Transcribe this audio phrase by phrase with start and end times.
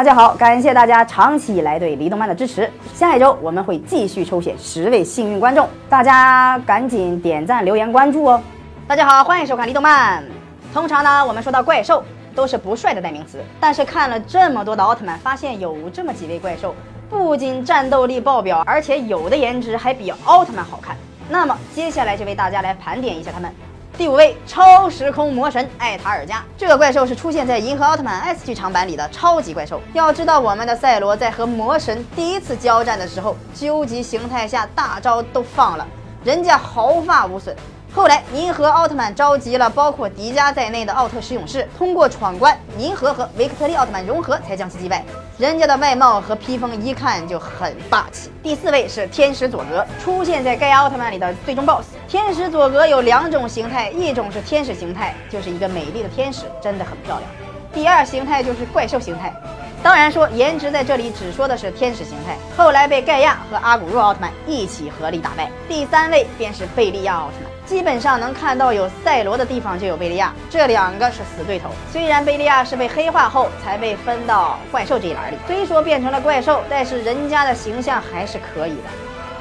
[0.00, 2.70] 大家好，感谢大家长期以来对离动漫的支持。
[2.94, 8.42] 下一周我们会继续抽选十位幸运观众，大家赶紧点赞、留言、关注哦。
[8.88, 10.24] 大家好，欢迎收看离动漫。
[10.72, 12.02] 通常呢，我们说到怪兽
[12.34, 16.74] 都是不帅的代名词，但是看了这么多的奥特曼，发现有这么几位怪兽，
[17.10, 20.96] 不仅战斗力爆表，而且有的颜值还比奥特曼好看。
[21.28, 23.52] 那么接下来就为大家来盘点一下他们。
[24.00, 29.78] 第五位超时空魔神艾塔尔加，这个怪兽是出现在银河奥特曼 S 剧场版里的超级怪兽。
[29.92, 35.86] 要知道，我们的赛罗在和魔神第一次交战的时候，究极形态下大招都放了，
[36.24, 37.54] 人家毫发无损。
[37.92, 45.04] 后来，银河奥特曼召集了包括迪迦在内的奥特十勇士，通过闯关，银河和维克特利奥特曼融合，才将其击败。
[45.38, 48.30] 人家的外貌和披风一看就很霸气。
[48.44, 51.86] 第四位是天使佐格，出现在盖亚奥特曼里的最终 BOSS。
[52.06, 57.28] 天使佐格有两种形态，一种是天使形态，就是一个美丽的天使，真的很漂亮。
[57.72, 59.34] 第二形态就是怪兽形态。
[59.82, 65.50] 当然说颜值在这里只说的是天使形态，后来被盖亚和阿古若奥特曼一起合力打败。
[65.66, 71.70] 第三位便是贝利亚奥特曼，基本上能看到有赛罗的地方就有贝利亚，这两个是死对头。
[71.90, 78.90] 虽然贝利亚是被黑化后才被分到怪兽这一栏里，虽说变成了怪兽，但是人家的形象还是可以的，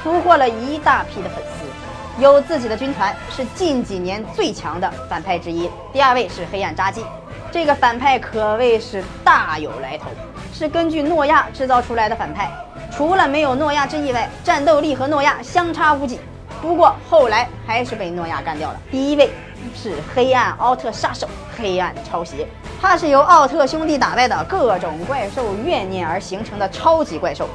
[0.01, 5.69] 俘获了一大批的粉丝，有自己的军团，是近几年最强的反派之一。
[5.91, 7.03] 第二位是黑暗扎基。
[7.51, 10.05] 这个反派可谓是大有来头，
[10.53, 12.51] 是根据诺亚制造出来的反派。
[12.91, 16.19] 除了没有诺亚之意外，战斗力和诺亚相差无几。
[16.61, 18.79] 不过后来还是被诺亚干掉了。
[18.91, 19.31] 第一位
[19.75, 21.27] 是黑暗奥特杀手
[21.57, 22.45] 黑暗超邪，
[22.79, 27.49] 他是由奥特兄弟打败的各种怪兽怨念而形成的超级怪兽。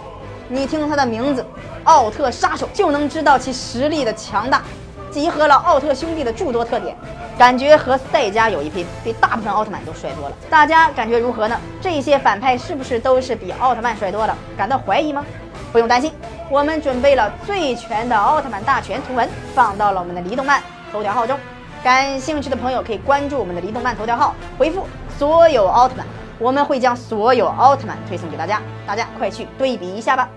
[0.48, 1.46] 你听他的名字
[1.84, 4.62] “奥特杀手”，就能知道其实力的强大。
[5.10, 6.96] 集合了奥特兄弟的诸多特点，
[7.36, 10.36] 感觉和赛迦有一拼，比大部分奥特曼都帅多了。
[10.48, 11.60] 大家感觉如何呢？
[11.80, 14.36] 这些反派是不是都是比奥特曼帅多了？
[14.56, 15.24] 感到怀疑吗？
[15.72, 16.12] 不用担心，
[16.48, 20.62] 我们准备了最全的奥特曼大全图文，放到了我们的离动漫
[20.92, 21.36] 头条号中。
[21.82, 24.86] 感兴趣的朋友可以关注我们的离动漫头条号，回复
[25.18, 26.06] 所有奥特曼，
[26.38, 28.62] 我们会将所有奥特曼推送给大家。
[28.86, 30.28] 大家快去对比一下吧。